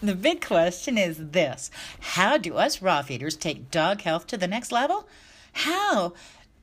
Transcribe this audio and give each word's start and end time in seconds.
The 0.00 0.14
big 0.14 0.46
question 0.46 0.96
is 0.96 1.16
this 1.18 1.72
How 1.98 2.36
do 2.36 2.54
us 2.54 2.80
raw 2.80 3.02
feeders 3.02 3.34
take 3.36 3.72
dog 3.72 4.02
health 4.02 4.28
to 4.28 4.36
the 4.36 4.46
next 4.46 4.70
level? 4.70 5.08
How 5.52 6.12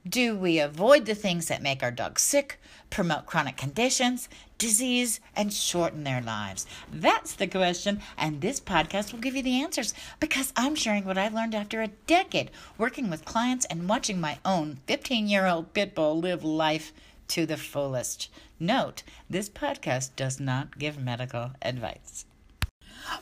do 0.07 0.37
we 0.37 0.57
avoid 0.57 1.05
the 1.05 1.15
things 1.15 1.47
that 1.47 1.61
make 1.61 1.83
our 1.83 1.91
dogs 1.91 2.21
sick, 2.21 2.61
promote 2.89 3.25
chronic 3.25 3.57
conditions, 3.57 4.29
disease, 4.57 5.19
and 5.35 5.51
shorten 5.51 6.05
their 6.05 6.21
lives? 6.21 6.65
That's 6.89 7.33
the 7.33 7.47
question, 7.47 7.99
and 8.17 8.39
this 8.39 8.61
podcast 8.61 9.11
will 9.11 9.19
give 9.19 9.35
you 9.35 9.43
the 9.43 9.61
answers 9.61 9.93
because 10.21 10.53
I'm 10.55 10.75
sharing 10.75 11.03
what 11.03 11.17
I've 11.17 11.33
learned 11.33 11.55
after 11.55 11.81
a 11.81 11.89
decade 12.07 12.51
working 12.77 13.09
with 13.09 13.25
clients 13.25 13.65
and 13.65 13.89
watching 13.89 14.21
my 14.21 14.39
own 14.45 14.79
15 14.87 15.27
year 15.27 15.45
old 15.45 15.73
pit 15.73 15.93
bull 15.93 16.17
live 16.21 16.45
life 16.45 16.93
to 17.27 17.45
the 17.45 17.57
fullest. 17.57 18.29
Note, 18.61 19.03
this 19.29 19.49
podcast 19.49 20.11
does 20.15 20.39
not 20.39 20.79
give 20.79 20.97
medical 20.97 21.51
advice. 21.61 22.25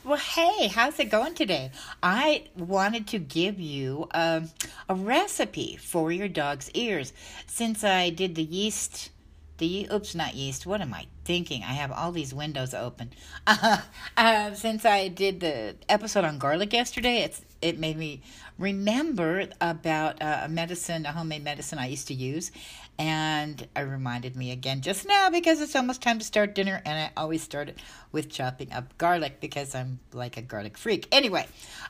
Well, 0.04 0.18
hey, 0.18 0.68
how's 0.68 1.00
it 1.00 1.06
going 1.06 1.32
today? 1.32 1.70
I 2.02 2.44
wanted 2.54 3.06
to 3.06 3.18
give 3.18 3.58
you 3.58 4.06
a, 4.10 4.42
a 4.86 4.94
recipe 4.94 5.76
for 5.76 6.12
your 6.12 6.28
dog's 6.28 6.70
ears. 6.72 7.14
Since 7.46 7.82
I 7.82 8.10
did 8.10 8.34
the 8.34 8.42
yeast, 8.42 9.08
the 9.56 9.88
oops, 9.90 10.14
not 10.14 10.34
yeast. 10.34 10.66
What 10.66 10.82
am 10.82 10.92
I 10.92 11.06
thinking? 11.24 11.62
I 11.62 11.72
have 11.72 11.90
all 11.90 12.12
these 12.12 12.34
windows 12.34 12.74
open. 12.74 13.14
Uh, 13.46 13.78
uh, 14.18 14.52
since 14.52 14.84
I 14.84 15.08
did 15.08 15.40
the 15.40 15.76
episode 15.88 16.26
on 16.26 16.36
garlic 16.36 16.74
yesterday, 16.74 17.22
it's 17.22 17.40
it 17.64 17.78
made 17.78 17.96
me 17.96 18.20
remember 18.58 19.48
about 19.60 20.20
uh, 20.22 20.42
a 20.42 20.48
medicine, 20.48 21.06
a 21.06 21.12
homemade 21.12 21.42
medicine 21.42 21.78
I 21.78 21.86
used 21.86 22.08
to 22.08 22.14
use, 22.14 22.52
and 22.98 23.66
it 23.74 23.80
reminded 23.80 24.36
me 24.36 24.52
again 24.52 24.82
just 24.82 25.08
now 25.08 25.30
because 25.30 25.62
it's 25.62 25.74
almost 25.74 26.02
time 26.02 26.18
to 26.18 26.24
start 26.24 26.54
dinner, 26.54 26.82
and 26.84 26.98
I 26.98 27.10
always 27.16 27.42
start 27.42 27.70
it 27.70 27.78
with 28.12 28.28
chopping 28.28 28.70
up 28.70 28.96
garlic 28.98 29.40
because 29.40 29.74
I'm 29.74 29.98
like 30.12 30.36
a 30.36 30.42
garlic 30.42 30.76
freak. 30.76 31.08
Anyway, 31.10 31.46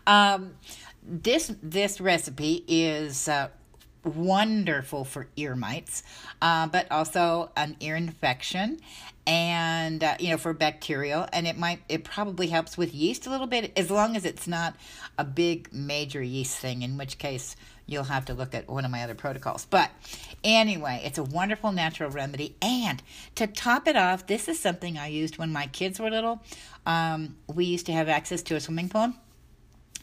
um, 0.07 0.55
this 1.03 1.53
this 1.61 2.01
recipe 2.01 2.65
is. 2.69 3.29
Uh, 3.29 3.49
wonderful 4.05 5.05
for 5.05 5.27
ear 5.37 5.57
mites, 5.57 6.03
uh, 6.43 6.67
but 6.67 6.91
also 6.91 7.51
an 7.57 7.77
ear 7.81 7.97
infection 7.97 8.81
and 9.27 10.05
uh, 10.05 10.17
you 10.19 10.31
know 10.31 10.37
for 10.37 10.53
bacterial. 10.53 11.27
And 11.33 11.47
it 11.47 11.57
might 11.57 11.81
it 11.89 12.05
probably 12.05 12.49
helps 12.49 12.77
with 12.77 12.95
yeast 12.95 13.27
a 13.27 13.31
little 13.31 13.47
bit 13.47 13.73
as 13.77 13.91
long 13.91 14.17
as 14.17 14.25
it's 14.25 14.47
not 14.47 14.77
a 15.19 15.25
big 15.25 15.73
major 15.73 16.23
yeast 16.23 16.59
thing 16.59 16.83
in 16.83 16.97
which 16.99 17.19
case 17.19 17.57
you'll 17.87 18.05
have 18.05 18.25
to 18.27 18.35
look 18.35 18.55
at 18.55 18.69
one 18.69 18.85
of 18.85 18.91
my 18.91 19.03
other 19.03 19.15
protocols. 19.15 19.67
But 19.69 19.91
anyway 20.43 21.03
it's 21.05 21.19
a 21.19 21.25
wonderful 21.25 21.73
natural 21.73 22.11
remedy. 22.11 22.57
And 22.61 23.03
to 23.37 23.47
top 23.47 23.89
it 23.89 23.97
off 23.97 24.27
this 24.27 24.49
is 24.49 24.59
something 24.61 24.99
i 24.99 25.09
used 25.09 25.39
when 25.39 25.53
my 25.53 25.67
kids 25.69 25.99
were 25.99 26.11
little. 26.11 26.43
Um, 26.87 27.37
we 27.47 27.65
used 27.65 27.87
to 27.87 27.93
have 27.93 28.09
access 28.09 28.43
to 28.43 28.57
a 28.57 28.61
swimming 28.61 28.89
pool 28.89 29.15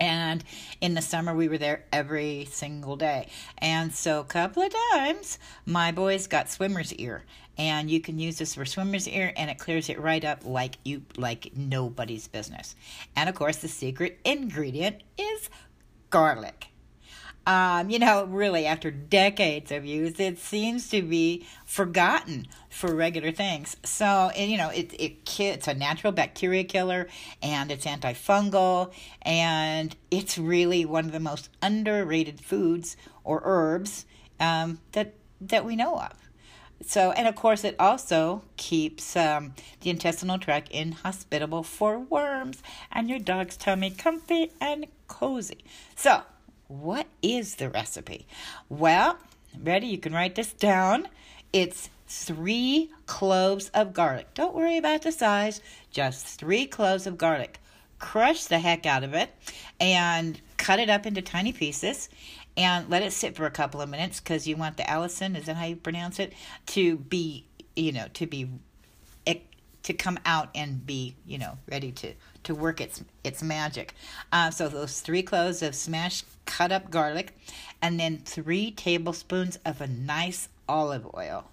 and 0.02 0.44
in 0.82 0.96
the 0.96 1.02
summer, 1.02 1.36
we 1.36 1.48
were 1.48 1.60
there 1.60 1.84
every 1.94 2.48
single 2.52 2.96
day. 2.96 3.30
And 3.60 3.94
so, 3.94 4.20
a 4.20 4.24
couple 4.24 4.64
of 4.64 4.74
times, 4.92 5.38
my 5.68 5.92
boys 5.92 6.26
got 6.26 6.50
swimmer's 6.50 6.92
ear. 6.96 7.24
And 7.56 7.88
you 7.88 8.02
can 8.02 8.18
use 8.18 8.40
this 8.40 8.56
for 8.56 8.66
swimmer's 8.66 9.08
ear, 9.08 9.32
and 9.38 9.52
it 9.52 9.60
clears 9.60 9.90
it 9.90 10.00
right 10.00 10.26
up 10.26 10.44
like 10.44 10.78
you 10.84 11.04
like 11.18 11.52
nobody's 11.56 12.28
business. 12.28 12.76
And 13.16 13.30
of 13.30 13.36
course, 13.36 13.58
the 13.58 13.68
secret 13.68 14.20
ingredient 14.26 15.04
is 15.20 15.52
garlic. 16.10 16.71
Um, 17.48 17.90
you 17.90 17.98
know, 17.98 18.26
really, 18.26 18.68
after 18.68 18.92
decades 18.92 19.72
of 19.72 19.84
use, 19.84 20.20
it 20.20 20.38
seems 20.38 20.90
to 20.90 21.02
be 21.02 21.46
forgotten 21.66 22.48
for 22.70 22.94
regular 22.94 23.32
things. 23.32 23.76
So, 23.84 24.06
and, 24.06 24.52
you 24.52 24.58
know, 24.58 24.70
it, 24.70 24.94
it 25.00 25.40
it's 25.40 25.68
a 25.68 25.74
natural 25.74 26.14
bacteria 26.14 26.64
killer 26.64 27.08
and 27.42 27.72
it's 27.72 27.86
antifungal 27.86 28.94
and 29.24 29.96
it's 30.12 30.38
really 30.38 30.86
one 30.86 31.06
of 31.06 31.12
the 31.12 31.20
most 31.20 31.50
underrated 31.64 32.42
foods 32.42 32.96
or 33.24 33.42
herbs 33.44 34.06
um, 34.40 34.80
that 34.92 35.16
that 35.42 35.66
we 35.66 35.76
know 35.76 35.98
of. 35.98 36.14
So, 36.86 37.12
and 37.12 37.28
of 37.28 37.36
course, 37.36 37.64
it 37.64 37.76
also 37.80 38.44
keeps 38.58 39.16
um, 39.16 39.54
the 39.82 39.90
intestinal 39.90 40.40
tract 40.40 40.70
inhospitable 40.72 41.64
for 41.64 42.00
worms 42.00 42.64
and 42.92 43.10
your 43.10 43.20
dog's 43.20 43.56
tummy 43.58 43.92
comfy 43.92 44.52
and 44.60 44.88
cozy. 45.08 45.64
So, 45.96 46.24
what 46.72 47.08
is 47.22 47.56
the 47.56 47.70
recipe? 47.70 48.26
Well, 48.70 49.18
ready? 49.62 49.88
You 49.88 49.98
can 49.98 50.14
write 50.14 50.36
this 50.36 50.54
down. 50.54 51.08
It's 51.52 51.90
three 52.08 52.90
cloves 53.06 53.70
of 53.74 53.94
garlic. 53.94 54.34
Don't 54.34 54.56
worry 54.56 54.78
about 54.78 55.02
the 55.02 55.12
size, 55.12 55.62
just 55.92 56.26
three 56.40 56.66
cloves 56.66 57.06
of 57.06 57.18
garlic. 57.18 57.60
Crush 58.00 58.46
the 58.46 58.60
heck 58.60 58.86
out 58.86 59.04
of 59.04 59.14
it 59.14 59.30
and 59.80 60.40
cut 60.58 60.80
it 60.80 60.90
up 60.90 61.06
into 61.06 61.22
tiny 61.22 61.52
pieces 61.52 62.10
and 62.56 62.90
let 62.90 63.04
it 63.04 63.12
sit 63.12 63.36
for 63.36 63.46
a 63.46 63.52
couple 63.52 63.82
of 63.82 63.90
minutes 63.90 64.20
because 64.20 64.48
you 64.48 64.56
want 64.56 64.78
the 64.78 64.84
Allicin, 64.84 65.38
is 65.38 65.46
that 65.46 65.56
how 65.56 65.66
you 65.66 65.76
pronounce 65.76 66.20
it, 66.20 66.34
to 66.68 66.98
be, 66.98 67.46
you 67.76 67.92
know, 67.92 68.08
to 68.14 68.26
be 68.26 68.50
to 69.84 69.94
come 69.94 70.20
out 70.26 70.50
and 70.56 70.86
be, 70.86 71.16
you 71.26 71.38
know, 71.38 71.58
ready 71.70 71.92
to 71.92 72.14
to 72.44 72.56
work 72.56 72.82
its 72.82 73.04
its 73.24 73.44
magic. 73.44 73.94
Uh, 74.32 74.50
so 74.52 74.68
those 74.68 75.02
three 75.02 75.24
cloves 75.24 75.62
of 75.62 75.76
smashed 75.76 76.26
cut 76.46 76.72
up 76.72 76.90
garlic, 76.90 77.38
and 77.82 78.00
then 78.00 78.18
three 78.18 78.72
tablespoons 78.72 79.58
of 79.66 79.82
a 79.82 79.88
nice 79.88 80.50
olive 80.68 81.08
oil. 81.16 81.46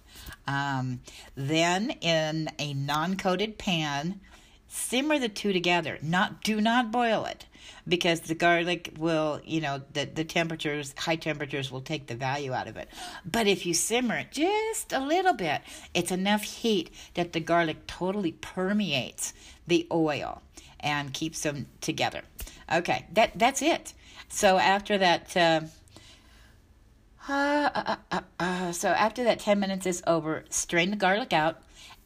Um, 0.47 1.01
then 1.35 1.91
in 2.01 2.49
a 2.57 2.73
non-coated 2.73 3.57
pan, 3.57 4.19
simmer 4.69 5.19
the 5.19 5.27
two 5.27 5.51
together. 5.51 5.97
Not 6.01 6.43
do 6.43 6.61
not 6.61 6.91
boil 6.91 7.25
it 7.25 7.45
because 7.87 8.21
the 8.21 8.35
garlic 8.35 8.93
will, 8.97 9.41
you 9.43 9.59
know, 9.59 9.81
the, 9.93 10.05
the 10.05 10.23
temperatures, 10.23 10.93
high 10.97 11.15
temperatures 11.15 11.71
will 11.71 11.81
take 11.81 12.07
the 12.07 12.15
value 12.15 12.53
out 12.53 12.67
of 12.67 12.77
it. 12.77 12.87
But 13.25 13.47
if 13.47 13.65
you 13.65 13.73
simmer 13.73 14.17
it 14.17 14.31
just 14.31 14.93
a 14.93 14.99
little 14.99 15.33
bit, 15.33 15.61
it's 15.93 16.11
enough 16.11 16.43
heat 16.43 16.91
that 17.15 17.33
the 17.33 17.39
garlic 17.39 17.87
totally 17.87 18.33
permeates 18.33 19.33
the 19.67 19.87
oil 19.91 20.41
and 20.79 21.13
keeps 21.13 21.41
them 21.41 21.67
together. 21.81 22.21
Okay, 22.71 23.07
that 23.13 23.31
that's 23.35 23.61
it. 23.61 23.93
So 24.29 24.57
after 24.59 24.97
that, 24.99 25.35
uh, 25.35 25.61
uh, 27.27 27.95
uh, 28.11 28.21
uh, 28.39 28.71
so 28.71 28.89
after 28.89 29.23
that 29.23 29.39
ten 29.39 29.59
minutes 29.59 29.85
is 29.85 30.03
over, 30.05 30.45
strain 30.49 30.91
the 30.91 30.95
garlic 30.95 31.33
out 31.33 31.61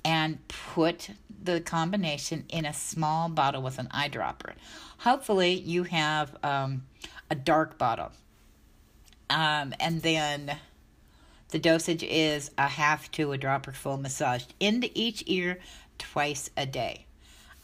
and 0.06 0.46
put 0.48 1.10
the 1.44 1.62
combination 1.62 2.46
in 2.50 2.66
a 2.66 2.74
small 2.74 3.30
bottle 3.30 3.62
with 3.62 3.80
an 3.80 3.88
eyedropper. 3.88 4.54
Hopefully, 5.00 5.54
you 5.54 5.84
have 5.84 6.36
um, 6.44 6.84
a 7.30 7.36
dark 7.36 7.78
bottle. 7.78 8.12
Um, 9.30 9.74
and 9.80 10.02
then 10.02 10.58
the 11.50 11.60
dosage 11.60 12.04
is 12.04 12.52
a 12.58 12.68
half 12.68 13.12
to 13.12 13.32
a 13.32 13.38
dropper 13.38 13.72
full 13.72 13.98
massaged 13.98 14.54
into 14.60 14.90
each 14.94 15.24
ear 15.28 15.60
twice 15.98 16.50
a 16.58 16.66
day. 16.66 17.06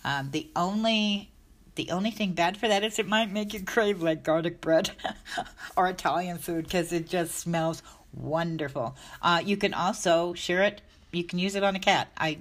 Um, 0.03 0.31
the 0.31 0.49
only 0.55 1.31
the 1.75 1.91
only 1.91 2.11
thing 2.11 2.33
bad 2.33 2.57
for 2.57 2.67
that 2.67 2.83
is 2.83 2.99
it 2.99 3.07
might 3.07 3.31
make 3.31 3.53
you 3.53 3.63
crave 3.63 4.01
like 4.01 4.23
garlic 4.23 4.59
bread 4.59 4.91
or 5.77 5.87
Italian 5.87 6.37
food 6.37 6.65
because 6.65 6.91
it 6.91 7.07
just 7.07 7.35
smells 7.35 7.81
wonderful. 8.13 8.97
Uh, 9.21 9.41
you 9.45 9.55
can 9.55 9.73
also 9.73 10.33
share 10.33 10.63
it. 10.63 10.81
You 11.11 11.23
can 11.23 11.39
use 11.39 11.55
it 11.55 11.63
on 11.63 11.75
a 11.75 11.79
cat. 11.79 12.09
I 12.17 12.39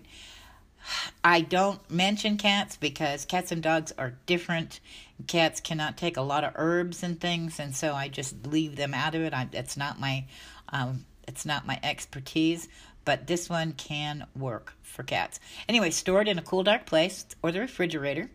I 1.23 1.41
don't 1.41 1.91
mention 1.91 2.37
cats 2.37 2.77
because 2.77 3.25
cats 3.25 3.53
and 3.53 3.63
dogs 3.63 3.93
are 3.99 4.15
different. 4.27 4.81
Cats 5.27 5.61
cannot 5.61 5.97
take 5.97 6.17
a 6.17 6.23
lot 6.23 6.45
of 6.45 6.53
herbs 6.55 7.03
and 7.03 7.21
things, 7.21 7.59
and 7.59 7.75
so 7.75 7.95
I 7.95 8.09
just 8.09 8.47
leave 8.47 8.77
them 8.77 8.95
out 8.95 9.15
of 9.15 9.23
it. 9.23 9.35
I, 9.35 9.49
it's 9.53 9.77
not 9.77 10.01
my, 10.01 10.25
um, 10.71 11.05
it's 11.27 11.45
not 11.45 11.67
my 11.67 11.79
expertise. 11.83 12.69
But 13.05 13.27
this 13.27 13.49
one 13.49 13.73
can 13.73 14.27
work 14.37 14.75
for 14.83 15.03
cats. 15.03 15.41
Anyway, 15.67 15.89
store 15.91 16.21
it 16.21 16.29
in 16.29 16.39
a 16.39 16.43
cool, 16.43 16.63
dark 16.63 16.85
place 16.85 17.25
or 17.43 17.51
the 17.51 17.61
refrigerator. 17.61 18.31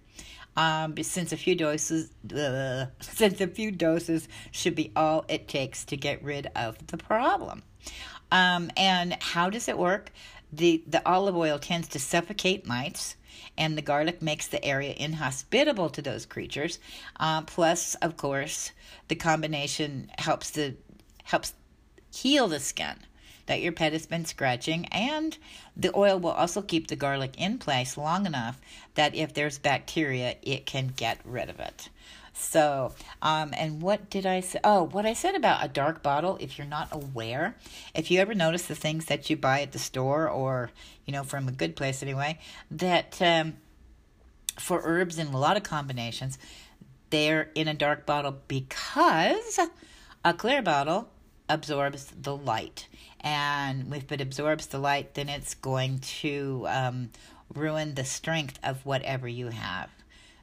Um, 0.58 0.96
since 1.02 1.32
a 1.32 1.38
few 1.38 1.56
doses, 1.56 2.10
uh, 2.36 2.88
since 3.00 3.40
a 3.40 3.48
few 3.48 3.70
doses 3.70 4.28
should 4.52 4.74
be 4.74 4.92
all 4.96 5.26
it 5.28 5.48
takes 5.48 5.86
to 5.86 5.98
get 5.98 6.24
rid 6.24 6.50
of 6.56 6.88
the 6.88 6.98
problem. 6.98 7.62
Um, 8.34 8.72
and 8.76 9.16
how 9.22 9.52
does 9.52 9.68
it 9.68 9.78
work? 9.78 10.12
The, 10.52 10.84
the 10.88 11.08
olive 11.08 11.38
oil 11.38 11.60
tends 11.60 11.88
to 11.90 12.00
suffocate 12.00 12.66
mites, 12.66 13.16
and 13.58 13.78
the 13.78 13.82
garlic 13.84 14.24
makes 14.24 14.48
the 14.48 14.64
area 14.66 14.96
inhospitable 14.98 15.92
to 15.92 16.02
those 16.02 16.26
creatures. 16.26 16.80
Uh, 17.20 17.44
plus, 17.44 17.94
of 17.96 18.18
course, 18.18 18.72
the 19.08 19.16
combination 19.16 20.10
helps 20.18 20.50
the 20.50 20.76
helps 21.24 21.54
heal 22.12 22.48
the 22.48 22.60
skin 22.60 22.96
that 23.46 23.62
your 23.62 23.72
pet 23.72 23.94
has 23.94 24.08
been 24.08 24.26
scratching, 24.26 24.86
and 24.88 25.38
the 25.78 25.96
oil 25.96 26.20
will 26.20 26.32
also 26.32 26.62
keep 26.62 26.88
the 26.88 26.96
garlic 26.96 27.36
in 27.38 27.58
place 27.60 27.98
long 27.98 28.26
enough 28.26 28.60
that 28.96 29.14
if 29.14 29.34
there's 29.34 29.60
bacteria, 29.60 30.36
it 30.42 30.66
can 30.66 30.88
get 30.96 31.20
rid 31.24 31.50
of 31.50 31.60
it. 31.60 31.90
So, 32.34 32.94
um, 33.22 33.54
and 33.56 33.82
what 33.82 34.10
did 34.10 34.26
I 34.26 34.40
say? 34.40 34.60
Oh, 34.64 34.84
what 34.84 35.06
I 35.06 35.14
said 35.14 35.36
about 35.36 35.64
a 35.64 35.68
dark 35.68 36.02
bottle, 36.02 36.38
if 36.42 36.58
you're 36.58 36.68
not 36.68 36.90
aware, 36.92 37.56
if 37.94 38.10
you 38.10 38.20
ever 38.20 38.34
notice 38.34 38.66
the 38.66 38.76
things 38.76 39.06
that 39.06 39.30
you 39.30 39.38
buy 39.38 39.62
at 39.62 39.72
the 39.72 39.80
store 39.80 40.28
or, 40.28 40.72
you 41.06 41.14
know, 41.14 41.24
from 41.24 41.48
a 41.48 41.52
good 41.52 41.76
place 41.76 42.02
anyway, 42.02 42.40
that 42.72 43.22
um, 43.22 43.54
for 44.60 44.82
herbs 44.84 45.20
in 45.20 45.28
a 45.28 45.38
lot 45.38 45.58
of 45.58 45.64
combinations, 45.64 46.40
they're 47.12 47.52
in 47.54 47.68
a 47.68 47.74
dark 47.76 48.08
bottle 48.08 48.40
because 48.48 49.60
a 50.26 50.34
clear 50.34 50.64
bottle 50.64 51.10
absorbs 51.48 52.06
the 52.20 52.36
light. 52.36 52.88
And 53.22 53.94
if 53.94 54.12
it 54.12 54.22
absorbs 54.22 54.68
the 54.68 54.80
light, 54.80 55.14
then 55.14 55.30
it's 55.30 55.54
going 55.54 56.00
to 56.00 56.66
um, 56.68 57.10
ruin 57.54 57.94
the 57.94 58.04
strength 58.04 58.60
of 58.64 58.86
whatever 58.86 59.28
you 59.28 59.50
have. 59.50 59.90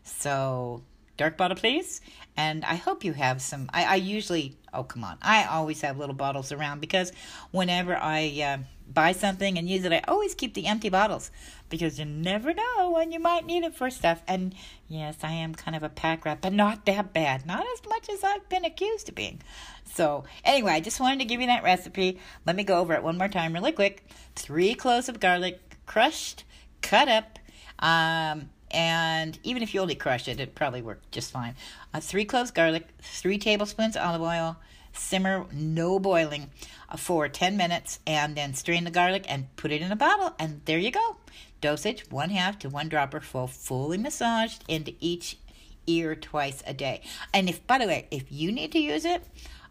So, 0.04 0.82
dark 1.20 1.36
bottle, 1.36 1.56
please. 1.56 2.00
And 2.34 2.64
I 2.64 2.76
hope 2.76 3.04
you 3.04 3.12
have 3.12 3.42
some. 3.42 3.68
I, 3.74 3.84
I 3.84 3.94
usually, 3.96 4.56
oh, 4.72 4.84
come 4.84 5.04
on. 5.04 5.18
I 5.20 5.44
always 5.44 5.82
have 5.82 5.98
little 5.98 6.14
bottles 6.14 6.50
around 6.50 6.80
because 6.80 7.12
whenever 7.50 7.94
I 7.94 8.40
uh, 8.42 8.62
buy 8.90 9.12
something 9.12 9.58
and 9.58 9.68
use 9.68 9.84
it, 9.84 9.92
I 9.92 10.02
always 10.08 10.34
keep 10.34 10.54
the 10.54 10.66
empty 10.66 10.88
bottles 10.88 11.30
because 11.68 11.98
you 11.98 12.06
never 12.06 12.54
know 12.54 12.90
when 12.94 13.12
you 13.12 13.20
might 13.20 13.44
need 13.44 13.64
it 13.64 13.74
for 13.74 13.90
stuff. 13.90 14.22
And 14.26 14.54
yes, 14.88 15.18
I 15.22 15.32
am 15.32 15.54
kind 15.54 15.76
of 15.76 15.82
a 15.82 15.90
pack 15.90 16.24
rat, 16.24 16.38
but 16.40 16.54
not 16.54 16.86
that 16.86 17.12
bad. 17.12 17.44
Not 17.44 17.66
as 17.74 17.86
much 17.86 18.08
as 18.08 18.24
I've 18.24 18.48
been 18.48 18.64
accused 18.64 19.10
of 19.10 19.14
being. 19.14 19.42
So, 19.84 20.24
anyway, 20.42 20.72
I 20.72 20.80
just 20.80 21.00
wanted 21.00 21.18
to 21.18 21.26
give 21.26 21.42
you 21.42 21.48
that 21.48 21.64
recipe. 21.64 22.18
Let 22.46 22.56
me 22.56 22.64
go 22.64 22.78
over 22.78 22.94
it 22.94 23.02
one 23.02 23.18
more 23.18 23.28
time, 23.28 23.52
really 23.52 23.72
quick. 23.72 24.06
Three 24.36 24.72
cloves 24.74 25.10
of 25.10 25.20
garlic, 25.20 25.60
crushed, 25.84 26.44
cut 26.80 27.08
up. 27.08 27.38
Um, 27.78 28.48
and 28.70 29.38
even 29.42 29.62
if 29.62 29.74
you 29.74 29.80
only 29.80 29.94
crush 29.94 30.28
it, 30.28 30.40
it 30.40 30.54
probably 30.54 30.82
work 30.82 31.00
just 31.10 31.30
fine. 31.30 31.54
Uh, 31.92 32.00
three 32.00 32.24
cloves 32.24 32.50
garlic, 32.50 32.88
three 33.00 33.38
tablespoons 33.38 33.96
olive 33.96 34.22
oil, 34.22 34.56
simmer 34.92 35.46
no 35.52 35.98
boiling 35.98 36.50
uh, 36.88 36.96
for 36.96 37.28
10 37.28 37.56
minutes, 37.56 38.00
and 38.06 38.36
then 38.36 38.54
strain 38.54 38.84
the 38.84 38.90
garlic 38.90 39.24
and 39.28 39.54
put 39.56 39.72
it 39.72 39.82
in 39.82 39.92
a 39.92 39.96
bottle, 39.96 40.34
and 40.38 40.60
there 40.64 40.78
you 40.78 40.90
go. 40.90 41.16
Dosage 41.60 42.10
one 42.10 42.30
half 42.30 42.58
to 42.60 42.68
one 42.68 42.88
dropper 42.88 43.20
full, 43.20 43.46
fully 43.46 43.98
massaged 43.98 44.64
into 44.68 44.94
each 45.00 45.38
ear 45.86 46.14
twice 46.14 46.62
a 46.66 46.72
day. 46.72 47.02
And 47.34 47.48
if, 47.48 47.66
by 47.66 47.78
the 47.78 47.86
way, 47.86 48.06
if 48.10 48.30
you 48.30 48.52
need 48.52 48.72
to 48.72 48.78
use 48.78 49.04
it, 49.04 49.22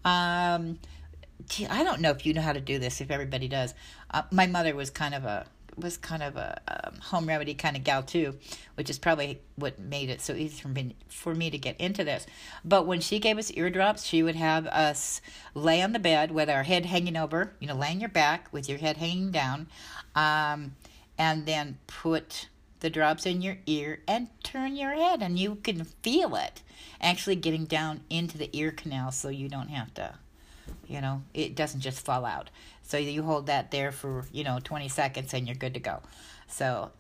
um, 0.06 0.80
I 1.70 1.84
don't 1.84 2.02
know 2.02 2.12
if 2.12 2.26
you 2.26 2.34
know 2.34 2.42
how 2.42 2.54
to 2.54 2.62
do 2.62 2.80
this. 2.80 3.02
If 3.02 3.12
everybody 3.12 3.48
does, 3.48 3.74
uh, 4.12 4.24
my 4.32 4.46
mother 4.46 4.76
was 4.76 4.90
kind 4.90 5.16
of 5.16 5.26
a 5.26 5.46
was 5.78 5.98
kind 5.98 6.24
of 6.24 6.36
a 6.36 6.60
um, 6.68 6.96
home 7.02 7.28
remedy 7.28 7.54
kind 7.54 7.76
of 7.76 7.84
gal 7.84 8.04
too, 8.04 8.36
which 8.76 8.90
is 8.90 9.00
probably 9.00 9.40
what 9.56 9.80
made 9.80 10.10
it 10.10 10.22
so 10.22 10.34
easy 10.34 10.62
for 10.62 10.70
me 10.70 10.96
for 11.08 11.34
me 11.36 11.50
to 11.50 11.58
get 11.58 11.80
into 11.80 12.04
this. 12.04 12.26
But 12.64 12.86
when 12.86 13.02
she 13.02 13.20
gave 13.20 13.38
us 13.38 13.52
eardrops, 13.52 14.04
she 14.04 14.24
would 14.24 14.36
have 14.36 14.68
us 14.68 15.22
lay 15.54 15.82
on 15.82 15.94
the 15.94 16.00
bed 16.00 16.32
with 16.32 16.50
our 16.50 16.64
head 16.64 16.86
hanging 16.86 17.18
over, 17.18 17.54
you 17.60 17.68
know, 17.68 17.76
laying 17.76 18.00
your 18.00 18.10
back 18.10 18.48
with 18.52 18.70
your 18.70 18.80
head 18.80 18.98
hanging 18.98 19.32
down, 19.32 19.68
um, 20.16 20.76
and 21.18 21.46
then 21.46 21.78
put 21.88 22.48
the 22.80 22.90
drops 22.90 23.26
in 23.26 23.42
your 23.42 23.58
ear 23.66 24.02
and 24.08 24.30
turn 24.42 24.76
your 24.76 24.94
head, 24.94 25.22
and 25.22 25.38
you 25.38 25.56
can 25.56 25.84
feel 25.84 26.36
it 26.36 26.62
actually 27.02 27.36
getting 27.36 27.66
down 27.66 28.02
into 28.10 28.38
the 28.38 28.50
ear 28.58 28.72
canal, 28.72 29.12
so 29.12 29.30
you 29.30 29.50
don't 29.50 29.70
have 29.70 29.94
to 29.94 30.14
you 30.88 31.02
know 31.02 31.22
it 31.34 31.56
doesn't 31.56 31.82
just 31.82 32.06
fall 32.06 32.26
out. 32.26 32.50
So 32.84 32.98
you 32.98 33.22
hold 33.22 33.48
that 33.48 33.72
there 33.72 33.92
for 33.92 34.26
you 34.32 34.44
know 34.44 34.60
20 34.64 34.90
seconds 34.90 35.34
and 35.34 35.48
you're 35.48 35.56
good 35.56 35.76
to 35.76 35.80
go. 35.80 36.02
So 36.48 36.92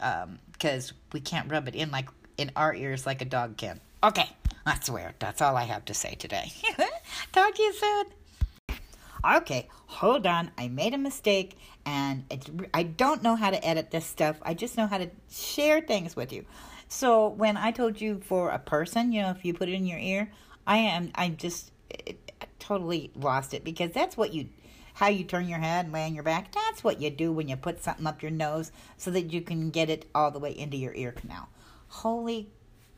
because 0.51 0.92
um, 0.92 0.98
we 1.13 1.19
can't 1.19 1.51
rub 1.51 1.68
it 1.68 1.75
in 1.75 1.92
like 1.92 2.10
in 2.38 2.51
our 2.56 2.74
ears 2.74 3.06
like 3.06 3.21
a 3.21 3.25
dog 3.25 3.57
can. 3.57 3.80
Okay 4.04 4.30
that's 4.66 4.89
weird 4.89 5.16
that's 5.18 5.42
all 5.42 5.57
i 5.57 5.63
have 5.63 5.86
to 5.86 5.94
say 5.94 6.16
today. 6.16 6.51
Talk 7.31 7.56
to 7.56 7.62
you 7.62 7.74
soon. 7.74 8.06
Okay 9.25 9.68
hold 9.88 10.27
on 10.27 10.51
i 10.57 10.68
made 10.68 10.94
a 10.94 10.98
mistake 10.98 11.57
and 11.86 12.24
it's 12.30 12.45
i 12.74 12.83
don't 12.83 13.24
know 13.24 13.36
how 13.36 13.50
to 13.50 13.66
edit 13.66 13.92
this 13.92 14.06
stuff. 14.06 14.38
I 14.44 14.54
just 14.54 14.77
know 14.77 14.88
how 14.88 15.00
to 15.00 15.10
share 15.31 15.81
things 15.81 16.16
with 16.16 16.31
you. 16.31 16.45
So 16.88 17.27
when 17.30 17.57
i 17.57 17.71
told 17.71 18.00
you 18.00 18.21
for 18.24 18.50
a 18.51 18.60
person 18.60 19.12
you 19.12 19.21
know 19.21 19.31
if 19.31 19.44
you 19.44 19.54
put 19.54 19.69
it 19.69 19.74
in 19.74 19.86
your 19.86 20.00
ear 20.00 20.31
i 20.66 20.77
am 20.77 21.12
i'm 21.16 21.38
just 21.38 21.71
totally 22.69 23.10
lost 23.16 23.56
it 23.56 23.63
because 23.63 23.92
that's 23.92 24.16
what 24.16 24.31
you 24.31 24.48
how 24.94 25.07
you 25.07 25.24
turn 25.24 25.48
your 25.48 25.60
head 25.60 25.86
and 25.86 25.94
lay 25.94 26.06
on 26.06 26.13
your 26.13 26.24
back. 26.24 26.51
That's 26.51 26.83
what 26.83 27.01
you 27.01 27.10
do 27.10 27.31
when 27.31 27.48
you 27.48 27.56
put 27.56 27.83
something 27.83 28.06
up 28.06 28.21
your 28.21 28.31
nose 28.31 28.71
so 28.98 29.12
that 29.12 29.33
you 29.33 29.42
can 29.42 29.69
get 29.71 29.89
it 29.89 30.06
all 30.13 30.30
the 30.30 30.39
way 30.39 30.51
into 30.51 30.77
your 30.77 30.94
ear 30.94 31.12
canal. 31.12 31.48
Holy 31.88 32.50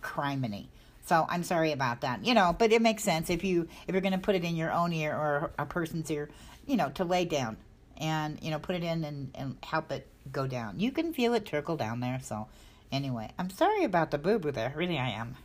criminy. 0.00 0.68
So 1.04 1.26
I'm 1.28 1.42
sorry 1.42 1.72
about 1.72 2.00
that. 2.02 2.24
You 2.24 2.34
know, 2.34 2.54
but 2.58 2.72
it 2.72 2.80
makes 2.80 3.02
sense 3.02 3.28
if 3.28 3.44
you 3.44 3.68
if 3.86 3.94
you're 3.94 4.00
going 4.00 4.12
to 4.12 4.18
put 4.18 4.36
it 4.36 4.44
in 4.44 4.56
your 4.56 4.72
own 4.72 4.92
ear 4.92 5.14
or 5.14 5.52
a 5.58 5.66
person's 5.66 6.10
ear, 6.10 6.30
you 6.66 6.76
know, 6.76 6.88
to 6.90 7.04
lay 7.04 7.26
down 7.26 7.58
and 7.98 8.38
you 8.42 8.50
know 8.50 8.58
put 8.58 8.76
it 8.76 8.82
in 8.82 9.04
and 9.04 9.30
and 9.34 9.56
help 9.62 9.92
it 9.92 10.06
go 10.32 10.46
down. 10.46 10.80
You 10.80 10.92
can 10.92 11.12
feel 11.12 11.34
it 11.34 11.44
trickle 11.44 11.76
down 11.76 12.00
there. 12.00 12.20
So 12.22 12.48
anyway, 12.90 13.30
I'm 13.38 13.50
sorry 13.50 13.84
about 13.84 14.12
the 14.12 14.18
boo 14.18 14.38
boo 14.38 14.50
there. 14.50 14.72
Really, 14.74 14.98
I 14.98 15.10
am. 15.10 15.36